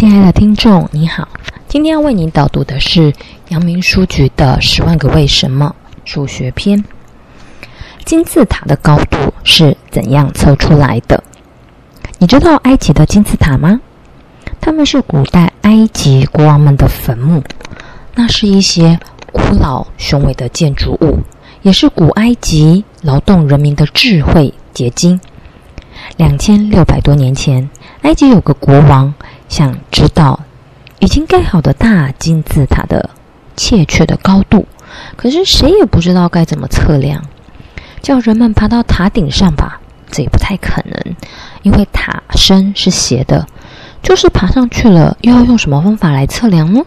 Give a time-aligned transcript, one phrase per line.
[0.00, 1.28] 亲爱的听众，你好，
[1.68, 3.12] 今天要为你导读的是
[3.50, 5.76] 阳明书局的《十万个为什么》
[6.10, 6.82] 数学篇。
[8.06, 11.22] 金字塔的高度是怎样测出来的？
[12.16, 13.78] 你知道埃及的金字塔吗？
[14.58, 17.42] 它们是古代埃及国王们的坟墓，
[18.14, 18.98] 那是一些
[19.30, 21.18] 古老雄伟的建筑物，
[21.60, 25.20] 也是古埃及劳动人民的智慧结晶。
[26.16, 27.68] 两千六百多年前，
[28.00, 29.12] 埃及有个国王。
[29.50, 30.40] 想知道
[31.00, 33.10] 已经盖好的大金字塔的
[33.56, 34.64] 确切的高度，
[35.16, 37.22] 可是谁也不知道该怎么测量。
[38.00, 41.16] 叫人们爬到塔顶上吧，这也不太可能，
[41.62, 43.46] 因为塔身是斜的。
[44.02, 46.80] 就是爬上去了，又要用什么方法来测量呢？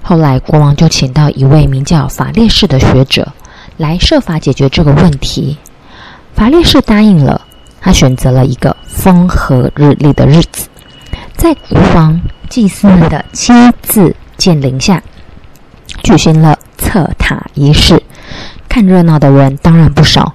[0.00, 3.30] 后来国王就请到一位名叫法列士的学者
[3.76, 5.58] 来设法解决这个问题。
[6.34, 7.42] 法列士答应了，
[7.80, 10.68] 他选择了一个风和日丽的日子。
[11.42, 13.52] 在国王、祭司们的亲
[13.82, 15.02] 自见领下，
[16.04, 18.00] 举行了测塔仪式。
[18.68, 20.32] 看热闹的人当然不少，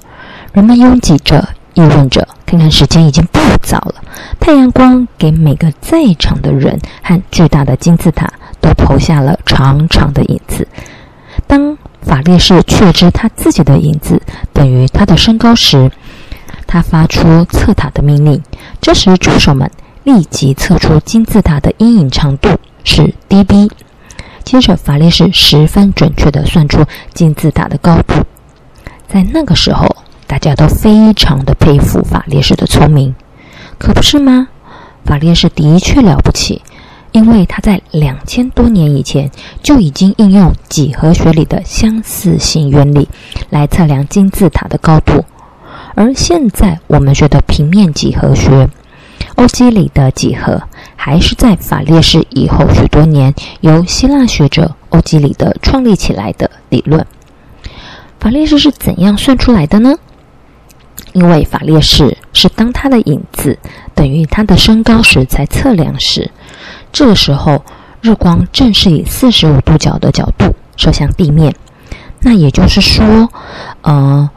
[0.52, 2.28] 人们拥挤着，议论着。
[2.46, 3.96] 看看时间，已经不早了。
[4.38, 10.68] 太阳光给每个在场的人和巨大的金字塔都投下了长长的影子。
[11.48, 15.90] 当法列士确知他自己的影子等于他的身高时，
[16.68, 18.44] 他发出测塔的命令。
[18.82, 19.72] 这时，助手们。
[20.08, 22.48] 立即测出金字塔的阴影长度
[22.86, 23.70] 是 dB，
[24.46, 28.24] 接着法列士十分准确地算出金字塔的高度。
[29.10, 29.86] 在那个时候，
[30.26, 33.14] 大家都非常的佩服法列士的聪明，
[33.78, 34.48] 可不是吗？
[35.04, 36.62] 法列士的确了不起，
[37.12, 39.30] 因为他在两千多年以前
[39.62, 43.10] 就已经应用几何学里的相似性原理
[43.50, 45.26] 来测量金字塔的高度，
[45.96, 48.70] 而现在我们学的平面几何学。
[49.38, 50.62] 欧几里得几何
[50.96, 57.06] 还是在法列士以后许多年由希腊学者欧几里得创立起来的理论。
[58.20, 59.96] 法列士是怎样算出来的呢？
[61.14, 63.58] 因为法列士是当他的影子
[63.94, 66.30] 等于他的身高时才测量时，
[66.92, 67.64] 这个时候
[68.02, 71.56] 日光正是以四十五度角的角度射向地面，
[72.22, 73.30] 那也就是说，
[73.82, 74.30] 呃，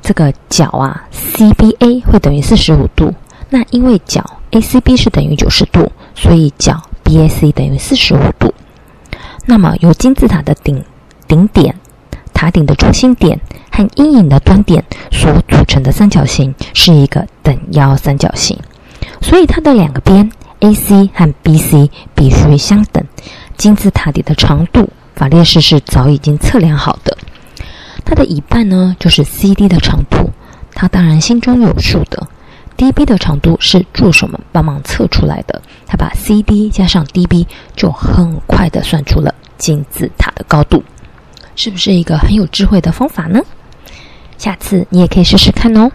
[0.00, 3.12] 这个角啊，CBA 会等于四十五度。
[3.50, 8.54] 那因为角 ACB 是等于九十度，所以角 BAC 等于四十五度。
[9.46, 10.80] 那么由金字塔的顶
[11.26, 11.74] 顶点、
[12.32, 13.40] 塔顶的中心点
[13.72, 18.56] 和阴影的端点所组成的三角形是一个等腰三角形，
[19.20, 23.04] 所以它的两个边 AC 和 BC 必须相等。
[23.56, 27.18] 金字塔底的长度，法列士是早已经测量好的，
[28.04, 30.30] 它的一半呢就是 CD 的长度，
[30.76, 32.13] 他当然心中有数的。
[32.84, 40.84] dB 的长度是助手们帮忙测出来的，他把 CD 加上 dB 就很快的算出了金字塔的高度，
[41.56, 43.40] 是不是一个很有智慧的方法呢？
[44.36, 45.90] 下次你也可以试试看哦。